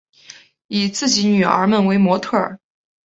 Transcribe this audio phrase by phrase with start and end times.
[0.65, 2.59] 以自己女儿们为模特儿